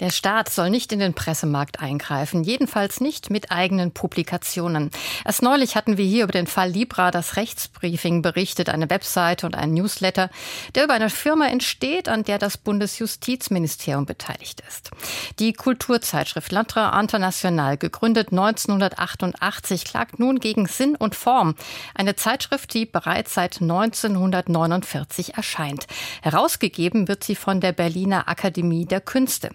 der 0.00 0.10
Staat 0.10 0.48
soll 0.48 0.70
nicht 0.70 0.92
in 0.92 1.00
den 1.00 1.14
Pressemarkt 1.14 1.80
eingreifen, 1.80 2.44
jedenfalls 2.44 3.00
nicht 3.00 3.30
mit 3.30 3.50
eigenen 3.50 3.92
Publikationen. 3.92 4.90
Erst 5.24 5.42
neulich 5.42 5.76
hatten 5.76 5.96
wir 5.96 6.04
hier 6.04 6.24
über 6.24 6.32
den 6.32 6.46
Fall 6.46 6.70
Libra 6.70 7.10
das 7.10 7.36
Rechtsbriefing 7.36 8.22
berichtet, 8.22 8.68
eine 8.68 8.90
Webseite 8.90 9.46
und 9.46 9.56
ein 9.56 9.74
Newsletter, 9.74 10.30
der 10.74 10.84
über 10.84 10.94
eine 10.94 11.10
Firma 11.10 11.46
entsteht, 11.46 12.08
an 12.08 12.22
der 12.22 12.38
das 12.38 12.58
Bundesjustizministerium 12.58 14.06
beteiligt 14.06 14.62
ist. 14.68 14.90
Die 15.38 15.52
Kulturzeitschrift 15.52 16.52
L'Intra 16.52 16.98
International, 17.00 17.76
gegründet 17.76 18.28
1988, 18.30 19.84
klagt 19.84 20.18
nun 20.18 20.38
gegen 20.38 20.66
Sinn 20.66 20.94
und 20.94 21.14
Form, 21.14 21.54
eine 21.94 22.14
Zeitschrift, 22.14 22.72
die 22.74 22.86
bereits 22.86 23.34
seit 23.34 23.60
1949 23.60 25.34
erscheint. 25.34 25.86
Herausgegeben 26.22 27.08
wird 27.08 27.24
sie 27.24 27.34
von 27.34 27.60
der 27.60 27.72
Berliner 27.72 28.28
Akademie 28.28 28.86
der 28.86 29.00
Künste. 29.00 29.50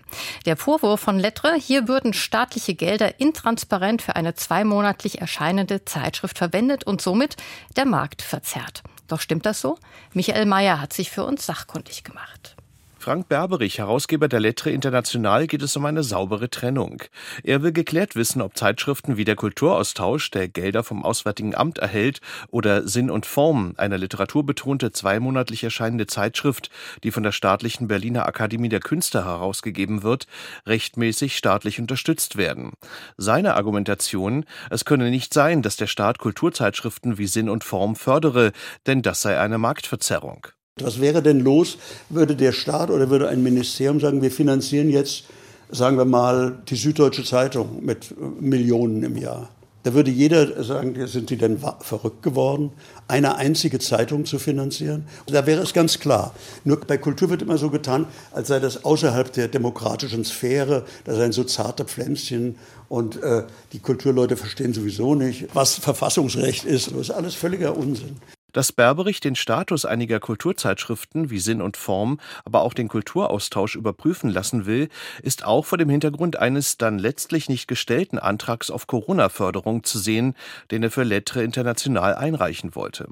Der 0.46 0.58
Vorwurf 0.58 1.00
von 1.00 1.20
Lettre, 1.20 1.56
hier 1.56 1.88
würden 1.88 2.14
staatliche 2.14 2.76
Gelder 2.76 3.20
intransparent 3.20 4.02
für 4.02 4.16
eine 4.16 4.34
zweimonatlich 4.36 5.22
erscheinende 5.22 5.86
Zeitschrift 5.86 6.38
verwendet 6.38 6.84
und 6.84 7.02
somit 7.02 7.38
der 7.76 7.86
Markt 7.86 8.22
verzerrt. 8.22 8.84
Doch 9.08 9.20
stimmt 9.20 9.46
das 9.46 9.62
so? 9.62 9.78
Michael 10.14 10.46
Mayer 10.46 10.82
hat 10.82 10.94
sich 10.94 11.12
für 11.12 11.26
uns 11.26 11.46
sachkundig 11.46 12.04
gemacht. 12.04 12.56
Frank 13.04 13.28
Berberich, 13.28 13.80
Herausgeber 13.80 14.30
der 14.30 14.40
Lettre 14.40 14.70
International, 14.70 15.46
geht 15.48 15.62
es 15.62 15.76
um 15.76 15.86
eine 15.86 16.04
saubere 16.04 16.50
Trennung. 16.50 17.04
Er 17.44 17.62
will 17.62 17.74
geklärt 17.74 18.16
wissen, 18.16 18.42
ob 18.42 18.56
Zeitschriften 18.56 19.18
wie 19.18 19.26
der 19.26 19.36
Kulturaustausch, 19.36 20.32
der 20.32 20.48
Gelder 20.48 20.86
vom 20.86 21.04
Auswärtigen 21.04 21.54
Amt 21.54 21.80
erhält, 21.80 22.22
oder 22.48 22.88
Sinn 22.88 23.12
und 23.12 23.26
Form, 23.26 23.74
eine 23.76 23.98
literaturbetonte 23.98 24.94
zweimonatlich 24.94 25.66
erscheinende 25.66 26.08
Zeitschrift, 26.08 26.70
die 27.04 27.12
von 27.12 27.24
der 27.24 27.34
staatlichen 27.34 27.90
Berliner 27.90 28.26
Akademie 28.26 28.70
der 28.70 28.80
Künste 28.80 29.26
herausgegeben 29.26 30.04
wird, 30.04 30.26
rechtmäßig 30.66 31.36
staatlich 31.36 31.82
unterstützt 31.82 32.38
werden. 32.38 32.72
Seine 33.18 33.56
Argumentation, 33.56 34.46
es 34.70 34.86
könne 34.86 35.10
nicht 35.10 35.34
sein, 35.34 35.62
dass 35.62 35.76
der 35.76 35.88
Staat 35.88 36.20
Kulturzeitschriften 36.20 37.18
wie 37.18 37.28
Sinn 37.28 37.50
und 37.50 37.66
Form 37.66 37.98
fördere, 37.98 38.54
denn 38.88 39.02
das 39.02 39.22
sei 39.22 39.38
eine 39.38 39.58
Marktverzerrung. 39.58 40.48
Was 40.82 41.00
wäre 41.00 41.22
denn 41.22 41.40
los, 41.40 41.78
würde 42.10 42.36
der 42.36 42.52
Staat 42.52 42.90
oder 42.90 43.12
würde 43.12 43.30
ein 43.30 43.44
Ministerium 43.44 44.00
sagen, 44.00 44.24
wir 44.24 44.32
finanzieren 44.32 44.90
jetzt, 44.90 45.26
sagen 45.70 45.98
wir 45.98 46.06
mal, 46.06 46.58
die 46.68 46.76
Süddeutsche 46.76 47.24
Zeitung 47.24 47.86
mit 47.86 48.10
äh, 48.10 48.16
Millionen 48.42 49.04
im 49.04 49.16
Jahr. 49.16 49.50
Da 49.84 49.94
würde 49.94 50.10
jeder 50.10 50.64
sagen, 50.64 50.96
sind 51.08 51.30
Sie 51.30 51.38
denn 51.38 51.60
verrückt 51.82 52.24
geworden, 52.24 52.72
eine 53.08 53.36
einzige 53.36 53.80
Zeitung 53.80 54.26
zu 54.26 54.40
finanzieren? 54.40 55.06
Da 55.28 55.46
wäre 55.46 55.62
es 55.62 55.74
ganz 55.74 56.00
klar. 56.00 56.34
Nur 56.64 56.80
bei 56.80 56.98
Kultur 56.98 57.30
wird 57.30 57.42
immer 57.42 57.58
so 57.58 57.70
getan, 57.70 58.08
als 58.32 58.48
sei 58.48 58.60
das 58.60 58.84
außerhalb 58.84 59.32
der 59.32 59.50
demokratischen 59.50 60.24
Sphäre, 60.24 60.86
da 61.04 61.14
seien 61.14 61.34
so 61.34 61.44
zarte 61.44 61.86
Pflänzchen 61.86 62.56
und 62.90 63.22
äh, 63.22 63.44
die 63.74 63.80
Kulturleute 63.80 64.38
verstehen 64.38 64.74
sowieso 64.74 65.14
nicht, 65.14 65.54
was 65.54 65.76
Verfassungsrecht 65.76 66.64
ist. 66.64 66.92
Das 66.92 66.98
ist 66.98 67.12
alles 67.12 67.36
völliger 67.36 67.78
Unsinn. 67.78 68.16
Dass 68.54 68.72
Berberich 68.72 69.20
den 69.20 69.36
Status 69.36 69.84
einiger 69.84 70.20
Kulturzeitschriften 70.20 71.32
wie 71.32 71.40
Sinn 71.40 71.60
und 71.60 71.76
Form, 71.76 72.20
aber 72.46 72.62
auch 72.62 72.76
den 72.76 72.88
Kulturaustausch 72.88 73.76
überprüfen 73.76 74.30
lassen 74.30 74.68
will, 74.68 74.90
ist 75.24 75.44
auch 75.44 75.66
vor 75.66 75.80
dem 75.80 75.90
Hintergrund 75.90 76.38
eines 76.38 76.78
dann 76.78 77.00
letztlich 77.00 77.50
nicht 77.50 77.68
gestellten 77.68 78.20
Antrags 78.20 78.70
auf 78.70 78.86
Corona-Förderung 78.86 79.84
zu 79.84 79.98
sehen, 79.98 80.36
den 80.70 80.84
er 80.84 80.92
für 80.92 81.02
Lettre 81.02 81.44
International 81.44 82.14
einreichen 82.14 82.76
wollte. 82.76 83.10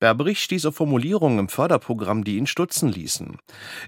Berberich 0.00 0.40
stieß 0.40 0.66
auf 0.66 0.76
Formulierungen 0.76 1.38
im 1.38 1.48
Förderprogramm, 1.48 2.22
die 2.22 2.36
ihn 2.36 2.46
stutzen 2.46 2.90
ließen. 2.90 3.38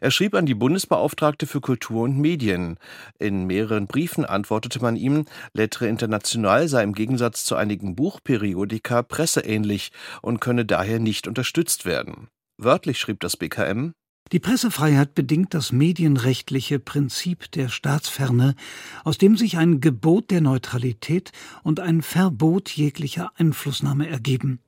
Er 0.00 0.10
schrieb 0.10 0.34
an 0.34 0.46
die 0.46 0.54
Bundesbeauftragte 0.54 1.46
für 1.46 1.60
Kultur 1.60 2.04
und 2.04 2.18
Medien. 2.18 2.78
In 3.18 3.44
mehreren 3.44 3.86
Briefen 3.86 4.24
antwortete 4.24 4.80
man 4.80 4.96
ihm, 4.96 5.26
Lettre 5.52 5.88
International 5.88 6.68
sei 6.68 6.82
im 6.82 6.94
Gegensatz 6.94 7.44
zu 7.44 7.54
einigen 7.54 7.94
Buchperiodika 7.96 9.02
presseähnlich 9.02 9.92
und 10.22 10.40
könne 10.40 10.64
daher 10.64 10.85
daher 10.86 11.00
nicht 11.00 11.26
unterstützt 11.26 11.84
werden. 11.84 12.28
Wörtlich 12.58 12.98
schrieb 12.98 13.20
das 13.20 13.36
BKM 13.36 13.92
die 14.32 14.40
Pressefreiheit 14.40 15.14
bedingt 15.14 15.54
das 15.54 15.70
medienrechtliche 15.70 16.80
Prinzip 16.80 17.48
der 17.52 17.68
Staatsferne, 17.68 18.56
aus 19.04 19.18
dem 19.18 19.36
sich 19.36 19.56
ein 19.56 19.80
Gebot 19.80 20.32
der 20.32 20.40
Neutralität 20.40 21.30
und 21.62 21.78
ein 21.78 22.02
Verbot 22.02 22.70
jeglicher 22.70 23.30
Einflussnahme 23.36 24.08
ergeben. 24.08 24.58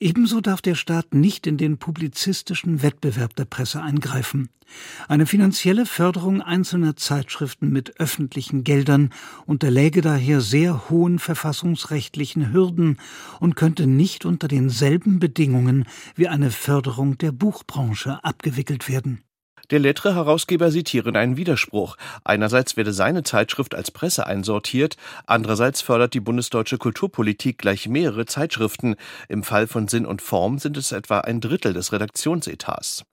Ebenso 0.00 0.40
darf 0.40 0.60
der 0.60 0.74
Staat 0.74 1.14
nicht 1.14 1.46
in 1.46 1.56
den 1.56 1.78
publizistischen 1.78 2.82
Wettbewerb 2.82 3.36
der 3.36 3.44
Presse 3.44 3.82
eingreifen. 3.82 4.48
Eine 5.08 5.26
finanzielle 5.26 5.86
Förderung 5.86 6.40
einzelner 6.40 6.96
Zeitschriften 6.96 7.70
mit 7.70 8.00
öffentlichen 8.00 8.64
Geldern 8.64 9.10
unterläge 9.46 10.00
daher 10.00 10.40
sehr 10.40 10.88
hohen 10.88 11.18
verfassungsrechtlichen 11.18 12.52
Hürden 12.52 12.98
und 13.40 13.56
könnte 13.56 13.86
nicht 13.86 14.24
unter 14.24 14.48
denselben 14.48 15.18
Bedingungen 15.18 15.84
wie 16.14 16.28
eine 16.28 16.50
Förderung 16.50 17.18
der 17.18 17.32
Buchbranche 17.32 18.24
abgewickelt 18.24 18.88
werden. 18.88 19.22
Der 19.72 19.80
Lettre-Herausgeber 19.80 20.70
sieht 20.70 20.90
hierin 20.90 21.16
einen 21.16 21.38
Widerspruch. 21.38 21.96
Einerseits 22.24 22.76
werde 22.76 22.92
seine 22.92 23.22
Zeitschrift 23.22 23.74
als 23.74 23.90
Presse 23.90 24.26
einsortiert, 24.26 24.98
andererseits 25.24 25.80
fördert 25.80 26.12
die 26.12 26.20
bundesdeutsche 26.20 26.76
Kulturpolitik 26.76 27.56
gleich 27.56 27.88
mehrere 27.88 28.26
Zeitschriften. 28.26 28.96
Im 29.30 29.42
Fall 29.42 29.66
von 29.66 29.88
Sinn 29.88 30.04
und 30.04 30.20
Form 30.20 30.58
sind 30.58 30.76
es 30.76 30.92
etwa 30.92 31.20
ein 31.20 31.40
Drittel 31.40 31.72
des 31.72 31.90
Redaktionsetats. 31.90 33.04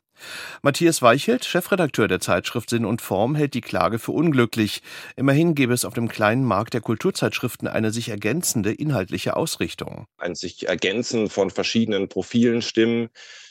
Matthias 0.61 1.01
Weichelt, 1.01 1.45
Chefredakteur 1.45 2.09
der 2.09 2.19
Zeitschrift 2.19 2.69
Sinn 2.69 2.83
und 2.83 3.01
Form, 3.01 3.35
hält 3.35 3.53
die 3.53 3.61
Klage 3.61 3.97
für 3.97 4.11
unglücklich. 4.11 4.81
Immerhin 5.15 5.55
gäbe 5.55 5.73
es 5.73 5.85
auf 5.85 5.93
dem 5.93 6.09
kleinen 6.09 6.43
Markt 6.43 6.73
der 6.73 6.81
Kulturzeitschriften 6.81 7.69
eine 7.69 7.91
sich 7.91 8.09
ergänzende 8.09 8.73
inhaltliche 8.73 9.37
Ausrichtung. 9.37 10.07
Ein 10.17 10.35
sich 10.35 10.67
ergänzen 10.67 11.29
von 11.29 11.51
verschiedenen 11.51 12.09
Profilen, 12.09 12.61
Stimmen, 12.61 13.09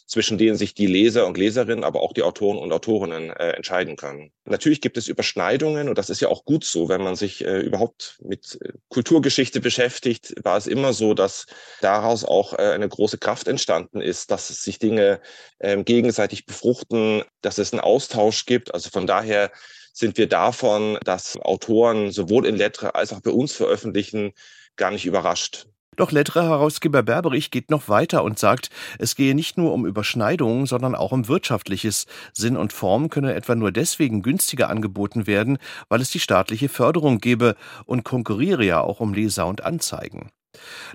zwischen 0.09 0.39
denen 0.39 0.57
sich 0.57 0.75
die 0.75 0.87
Leser 0.87 1.27
und 1.27 1.37
Leserinnen, 1.37 1.85
aber 1.85 2.01
auch 2.01 2.15
die 2.15 2.23
Autoren 2.23 2.57
und 2.57 2.73
Autorinnen 2.73 3.29
äh, 3.31 3.51
entscheiden 3.51 3.97
können. 3.97 4.33
Natürlich 4.47 4.81
gibt 4.81 4.97
es 4.97 5.07
Überschneidungen 5.07 5.89
und 5.89 5.99
das 5.99 6.09
ist 6.09 6.21
ja 6.21 6.29
auch 6.29 6.47
gut 6.47 6.65
so, 6.65 6.89
wenn 6.89 7.03
man 7.03 7.15
sich 7.15 7.45
äh, 7.45 7.61
überhaupt 7.61 8.19
mit 8.25 8.59
äh, 8.63 8.73
Kulturgeschichte 8.89 9.61
beschäftigt, 9.61 10.35
war 10.43 10.57
es 10.57 10.67
immer 10.67 10.95
so, 10.95 11.13
dass 11.13 11.47
daraus 11.83 12.25
auch 12.25 12.55
äh, 12.55 12.63
eine 12.63 12.89
große 12.89 13.19
Kraft 13.19 13.49
entstanden 13.49 14.01
ist, 14.01 14.31
dass 14.31 14.49
sich 14.49 14.79
Dinge 14.79 15.21
äh, 15.59 15.83
gegenseitig 15.85 16.47
befruchten, 16.47 17.23
dass 17.43 17.59
es 17.59 17.75
einen 17.75 17.81
Austausch 17.81 18.47
gibt. 18.47 18.73
Also 18.73 18.89
von 18.89 19.07
daher 19.07 19.53
sind 19.93 20.17
wir 20.17 20.27
davon, 20.27 20.99
dass 21.05 21.37
Autoren 21.37 22.13
sowohl 22.13 22.47
in 22.47 22.57
Lettre 22.57 22.95
als 22.95 23.13
auch 23.13 23.21
bei 23.21 23.31
uns 23.31 23.53
veröffentlichen, 23.53 24.33
gar 24.77 24.91
nicht 24.91 25.05
überrascht. 25.05 25.67
Doch 25.99 26.13
Lettre-Herausgeber 26.13 27.03
Berberich 27.03 27.51
geht 27.51 27.73
noch 27.73 27.89
weiter 27.89 28.23
und 28.23 28.39
sagt, 28.39 28.71
es 29.01 29.17
gehe 29.17 29.35
nicht 29.35 29.59
nur 29.59 29.73
um 29.73 29.85
Überschneidungen, 29.85 30.65
sondern 30.65 30.95
auch 30.95 31.11
um 31.11 31.27
Wirtschaftliches. 31.27 32.07
Sinn 32.33 32.57
und 32.57 32.73
Form 32.73 33.11
könne 33.11 33.35
etwa 33.35 33.57
nur 33.57 33.73
deswegen 33.73 34.23
günstiger 34.23 34.69
angeboten 34.69 35.27
werden, 35.27 35.59
weil 35.89 36.01
es 36.01 36.11
die 36.11 36.21
staatliche 36.21 36.69
Förderung 36.69 37.19
gebe 37.19 37.57
und 37.85 38.05
konkurriere 38.05 38.65
ja 38.65 38.81
auch 38.81 39.01
um 39.01 39.13
Leser 39.13 39.49
und 39.49 39.65
Anzeigen. 39.65 40.31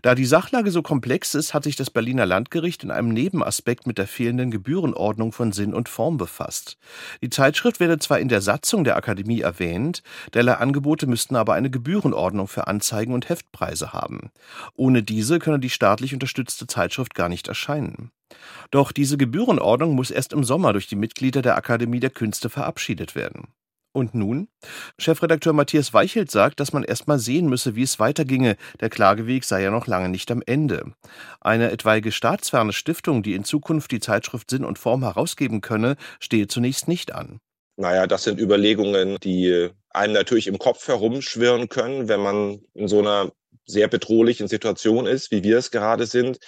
Da 0.01 0.15
die 0.15 0.25
Sachlage 0.25 0.71
so 0.71 0.81
komplex 0.81 1.35
ist, 1.35 1.53
hat 1.53 1.63
sich 1.63 1.75
das 1.75 1.89
Berliner 1.89 2.25
Landgericht 2.25 2.83
in 2.83 2.91
einem 2.91 3.09
Nebenaspekt 3.09 3.87
mit 3.87 3.97
der 3.97 4.07
fehlenden 4.07 4.51
Gebührenordnung 4.51 5.31
von 5.31 5.51
Sinn 5.51 5.73
und 5.73 5.89
Form 5.89 6.17
befasst. 6.17 6.77
Die 7.21 7.29
Zeitschrift 7.29 7.79
werde 7.79 7.99
zwar 7.99 8.19
in 8.19 8.29
der 8.29 8.41
Satzung 8.41 8.83
der 8.83 8.97
Akademie 8.97 9.41
erwähnt, 9.41 10.03
derlei 10.33 10.55
Angebote 10.55 11.07
müssten 11.07 11.35
aber 11.35 11.53
eine 11.53 11.69
Gebührenordnung 11.69 12.47
für 12.47 12.67
Anzeigen 12.67 13.13
und 13.13 13.29
Heftpreise 13.29 13.93
haben. 13.93 14.31
Ohne 14.75 15.03
diese 15.03 15.39
könne 15.39 15.59
die 15.59 15.69
staatlich 15.69 16.13
unterstützte 16.13 16.67
Zeitschrift 16.67 17.13
gar 17.13 17.29
nicht 17.29 17.47
erscheinen. 17.47 18.11
Doch 18.71 18.91
diese 18.91 19.17
Gebührenordnung 19.17 19.93
muss 19.93 20.11
erst 20.11 20.33
im 20.33 20.43
Sommer 20.43 20.73
durch 20.73 20.87
die 20.87 20.95
Mitglieder 20.95 21.41
der 21.41 21.55
Akademie 21.55 21.99
der 21.99 22.09
Künste 22.09 22.49
verabschiedet 22.49 23.15
werden. 23.15 23.47
Und 23.93 24.15
nun? 24.15 24.47
Chefredakteur 24.97 25.53
Matthias 25.53 25.93
Weichelt 25.93 26.31
sagt, 26.31 26.59
dass 26.59 26.73
man 26.73 26.83
erst 26.83 27.07
mal 27.07 27.19
sehen 27.19 27.47
müsse, 27.47 27.75
wie 27.75 27.83
es 27.83 27.99
weiterginge. 27.99 28.57
Der 28.79 28.89
Klageweg 28.89 29.43
sei 29.43 29.61
ja 29.61 29.69
noch 29.69 29.85
lange 29.85 30.09
nicht 30.09 30.31
am 30.31 30.41
Ende. 30.43 30.93
Eine 31.41 31.71
etwaige 31.71 32.11
staatsferne 32.11 32.73
Stiftung, 32.73 33.21
die 33.21 33.35
in 33.35 33.43
Zukunft 33.43 33.91
die 33.91 33.99
Zeitschrift 33.99 34.49
Sinn 34.49 34.65
und 34.65 34.79
Form 34.79 35.03
herausgeben 35.03 35.61
könne, 35.61 35.95
stehe 36.19 36.47
zunächst 36.47 36.87
nicht 36.87 37.13
an. 37.13 37.39
Naja, 37.75 38.07
das 38.07 38.23
sind 38.23 38.39
Überlegungen, 38.39 39.17
die 39.21 39.69
einem 39.91 40.13
natürlich 40.13 40.47
im 40.47 40.57
Kopf 40.57 40.87
herumschwirren 40.87 41.69
können, 41.69 42.07
wenn 42.07 42.19
man 42.19 42.61
in 42.73 42.87
so 42.87 42.99
einer 42.99 43.31
sehr 43.65 43.87
bedrohlichen 43.87 44.47
Situation 44.47 45.05
ist, 45.05 45.29
wie 45.29 45.43
wir 45.43 45.59
es 45.59 45.69
gerade 45.69 46.07
sind. 46.07 46.39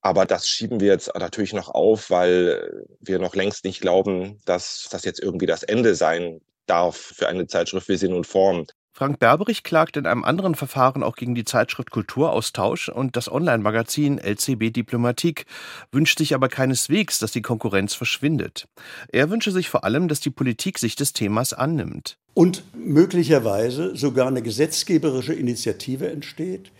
Aber 0.00 0.26
das 0.26 0.48
schieben 0.48 0.80
wir 0.80 0.88
jetzt 0.88 1.12
natürlich 1.16 1.52
noch 1.52 1.68
auf, 1.68 2.10
weil 2.10 2.84
wir 3.00 3.20
noch 3.20 3.36
längst 3.36 3.64
nicht 3.64 3.80
glauben, 3.80 4.40
dass 4.44 4.88
das 4.90 5.04
jetzt 5.04 5.20
irgendwie 5.20 5.46
das 5.46 5.62
Ende 5.62 5.94
sein 5.94 6.40
darf 6.66 6.96
für 6.96 7.28
eine 7.28 7.46
Zeitschrift 7.46 7.88
wie 7.88 7.96
Sinn 7.96 8.12
und 8.12 8.26
Form. 8.26 8.66
Frank 8.96 9.18
Berberich 9.18 9.62
klagt 9.62 9.98
in 9.98 10.06
einem 10.06 10.24
anderen 10.24 10.54
Verfahren 10.54 11.02
auch 11.02 11.16
gegen 11.16 11.34
die 11.34 11.44
Zeitschrift 11.44 11.90
Kulturaustausch 11.90 12.88
und 12.88 13.14
das 13.14 13.30
Online-Magazin 13.30 14.16
LCB 14.16 14.72
Diplomatik, 14.72 15.44
wünscht 15.92 16.16
sich 16.16 16.34
aber 16.34 16.48
keineswegs, 16.48 17.18
dass 17.18 17.30
die 17.30 17.42
Konkurrenz 17.42 17.92
verschwindet. 17.92 18.66
Er 19.12 19.28
wünsche 19.28 19.50
sich 19.50 19.68
vor 19.68 19.84
allem, 19.84 20.08
dass 20.08 20.20
die 20.20 20.30
Politik 20.30 20.78
sich 20.78 20.96
des 20.96 21.12
Themas 21.12 21.52
annimmt. 21.52 22.16
Und 22.32 22.62
möglicherweise 22.74 23.94
sogar 23.94 24.28
eine 24.28 24.40
gesetzgeberische 24.40 25.34
Initiative 25.34 26.10
entsteht, 26.10 26.72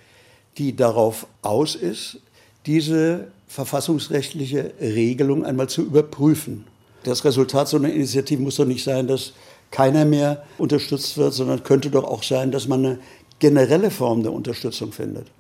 die 0.57 0.75
darauf 0.75 1.27
aus 1.43 1.75
ist, 1.75 2.21
diese 2.65 3.29
verfassungsrechtliche 3.47 4.73
Regelung 4.81 5.45
einmal 5.45 5.69
zu 5.69 5.83
überprüfen. 5.83 6.65
Das 7.05 7.27
Resultat 7.27 7.69
so 7.69 7.77
einer 7.77 7.93
Initiative 7.93 8.41
muss 8.41 8.57
doch 8.57 8.65
nicht 8.65 8.83
sein, 8.83 9.07
dass 9.07 9.35
keiner 9.71 10.05
mehr 10.05 10.45
unterstützt 10.59 11.17
wird, 11.17 11.35
sondern 11.35 11.63
könnte 11.63 11.91
doch 11.91 12.05
auch 12.05 12.23
sein, 12.23 12.51
dass 12.51 12.69
man 12.69 12.85
eine 12.85 12.99
generelle 13.39 13.91
Form 13.91 14.23
der 14.23 14.33
Unterstützung 14.33 14.93
findet. 14.93 15.31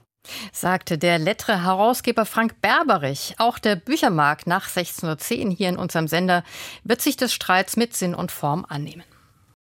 Sagte 0.52 0.98
der 0.98 1.18
Lettre-Herausgeber 1.18 2.26
Frank 2.26 2.60
Berberich. 2.60 3.34
Auch 3.38 3.58
der 3.58 3.76
Büchermarkt 3.76 4.46
nach 4.46 4.68
16.10 4.68 5.46
Uhr 5.46 5.52
hier 5.52 5.68
in 5.68 5.76
unserem 5.76 6.08
Sender 6.08 6.42
wird 6.84 7.00
sich 7.00 7.16
des 7.16 7.32
Streits 7.32 7.76
mit 7.76 7.94
Sinn 7.94 8.14
und 8.14 8.32
Form 8.32 8.66
annehmen. 8.68 9.04